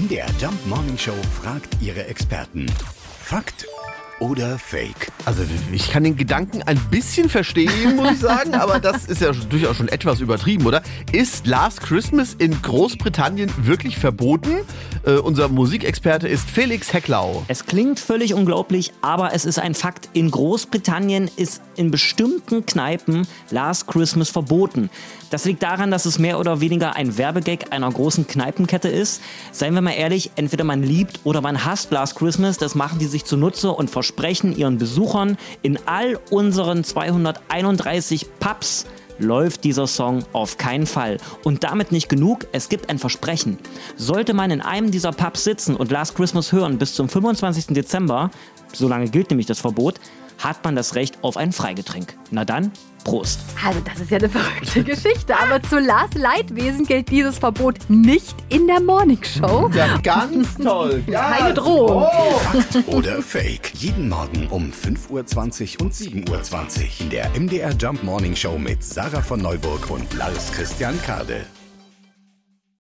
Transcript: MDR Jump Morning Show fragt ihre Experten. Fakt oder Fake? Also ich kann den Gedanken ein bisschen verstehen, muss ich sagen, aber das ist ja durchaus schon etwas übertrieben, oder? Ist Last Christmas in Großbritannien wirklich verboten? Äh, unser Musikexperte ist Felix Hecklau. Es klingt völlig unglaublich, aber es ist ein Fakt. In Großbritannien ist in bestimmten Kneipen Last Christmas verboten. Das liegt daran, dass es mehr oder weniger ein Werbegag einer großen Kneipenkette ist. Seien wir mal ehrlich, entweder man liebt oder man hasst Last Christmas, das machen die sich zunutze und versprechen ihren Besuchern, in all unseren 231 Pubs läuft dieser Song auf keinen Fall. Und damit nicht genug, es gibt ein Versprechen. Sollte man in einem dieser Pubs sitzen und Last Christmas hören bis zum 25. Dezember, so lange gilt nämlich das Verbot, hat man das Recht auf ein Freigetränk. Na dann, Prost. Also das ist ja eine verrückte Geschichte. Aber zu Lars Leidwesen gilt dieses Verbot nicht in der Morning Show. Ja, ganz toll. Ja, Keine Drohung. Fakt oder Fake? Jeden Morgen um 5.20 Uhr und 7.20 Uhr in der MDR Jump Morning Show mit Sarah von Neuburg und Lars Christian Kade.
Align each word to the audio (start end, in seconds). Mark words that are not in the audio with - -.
MDR 0.00 0.28
Jump 0.40 0.66
Morning 0.66 0.96
Show 0.96 1.12
fragt 1.42 1.76
ihre 1.82 2.06
Experten. 2.06 2.64
Fakt 3.22 3.66
oder 4.18 4.58
Fake? 4.58 5.12
Also 5.26 5.42
ich 5.72 5.90
kann 5.90 6.04
den 6.04 6.16
Gedanken 6.16 6.62
ein 6.62 6.78
bisschen 6.90 7.28
verstehen, 7.28 7.96
muss 7.96 8.12
ich 8.12 8.20
sagen, 8.20 8.54
aber 8.54 8.80
das 8.80 9.04
ist 9.04 9.20
ja 9.20 9.32
durchaus 9.32 9.76
schon 9.76 9.88
etwas 9.88 10.20
übertrieben, 10.20 10.66
oder? 10.66 10.82
Ist 11.12 11.46
Last 11.46 11.82
Christmas 11.82 12.32
in 12.32 12.62
Großbritannien 12.62 13.50
wirklich 13.66 13.98
verboten? 13.98 14.60
Äh, 15.02 15.12
unser 15.14 15.48
Musikexperte 15.48 16.28
ist 16.28 16.48
Felix 16.48 16.92
Hecklau. 16.92 17.42
Es 17.48 17.64
klingt 17.64 17.98
völlig 17.98 18.34
unglaublich, 18.34 18.92
aber 19.00 19.32
es 19.32 19.46
ist 19.46 19.58
ein 19.58 19.74
Fakt. 19.74 20.10
In 20.12 20.30
Großbritannien 20.30 21.30
ist 21.36 21.62
in 21.76 21.90
bestimmten 21.90 22.66
Kneipen 22.66 23.26
Last 23.50 23.86
Christmas 23.86 24.28
verboten. 24.28 24.90
Das 25.30 25.46
liegt 25.46 25.62
daran, 25.62 25.90
dass 25.90 26.04
es 26.04 26.18
mehr 26.18 26.38
oder 26.38 26.60
weniger 26.60 26.96
ein 26.96 27.16
Werbegag 27.16 27.72
einer 27.72 27.90
großen 27.90 28.26
Kneipenkette 28.26 28.88
ist. 28.88 29.22
Seien 29.52 29.74
wir 29.74 29.80
mal 29.80 29.92
ehrlich, 29.92 30.32
entweder 30.36 30.64
man 30.64 30.82
liebt 30.82 31.20
oder 31.24 31.40
man 31.40 31.64
hasst 31.64 31.90
Last 31.92 32.16
Christmas, 32.16 32.58
das 32.58 32.74
machen 32.74 32.98
die 32.98 33.06
sich 33.06 33.24
zunutze 33.24 33.70
und 33.70 33.88
versprechen 33.88 34.54
ihren 34.54 34.76
Besuchern, 34.76 35.38
in 35.62 35.78
all 35.86 36.18
unseren 36.30 36.84
231 36.84 38.26
Pubs 38.38 38.86
läuft 39.20 39.64
dieser 39.64 39.86
Song 39.86 40.24
auf 40.32 40.58
keinen 40.58 40.86
Fall. 40.86 41.18
Und 41.44 41.62
damit 41.64 41.92
nicht 41.92 42.08
genug, 42.08 42.46
es 42.52 42.68
gibt 42.68 42.90
ein 42.90 42.98
Versprechen. 42.98 43.58
Sollte 43.96 44.34
man 44.34 44.50
in 44.50 44.60
einem 44.60 44.90
dieser 44.90 45.12
Pubs 45.12 45.44
sitzen 45.44 45.76
und 45.76 45.90
Last 45.90 46.16
Christmas 46.16 46.52
hören 46.52 46.78
bis 46.78 46.94
zum 46.94 47.08
25. 47.08 47.66
Dezember, 47.68 48.30
so 48.72 48.88
lange 48.88 49.08
gilt 49.08 49.30
nämlich 49.30 49.46
das 49.46 49.60
Verbot, 49.60 50.00
hat 50.42 50.64
man 50.64 50.74
das 50.76 50.94
Recht 50.94 51.18
auf 51.22 51.36
ein 51.36 51.52
Freigetränk. 51.52 52.16
Na 52.30 52.44
dann, 52.44 52.72
Prost. 53.04 53.40
Also 53.64 53.80
das 53.80 54.00
ist 54.00 54.10
ja 54.10 54.18
eine 54.18 54.28
verrückte 54.28 54.82
Geschichte. 54.84 55.34
Aber 55.38 55.62
zu 55.62 55.78
Lars 55.78 56.14
Leidwesen 56.14 56.86
gilt 56.86 57.10
dieses 57.10 57.38
Verbot 57.38 57.78
nicht 57.88 58.34
in 58.48 58.66
der 58.66 58.80
Morning 58.80 59.22
Show. 59.22 59.70
Ja, 59.74 59.96
ganz 59.98 60.54
toll. 60.62 61.02
Ja, 61.06 61.30
Keine 61.30 61.54
Drohung. 61.54 62.04
Fakt 62.40 62.88
oder 62.88 63.22
Fake? 63.22 63.72
Jeden 63.74 64.08
Morgen 64.08 64.46
um 64.48 64.70
5.20 64.72 65.78
Uhr 65.78 65.86
und 65.86 65.94
7.20 65.94 66.30
Uhr 66.30 66.88
in 67.00 67.10
der 67.10 67.30
MDR 67.38 67.72
Jump 67.78 68.02
Morning 68.02 68.34
Show 68.36 68.58
mit 68.58 68.82
Sarah 68.82 69.22
von 69.22 69.40
Neuburg 69.40 69.90
und 69.90 70.12
Lars 70.14 70.52
Christian 70.52 71.00
Kade. 71.02 71.44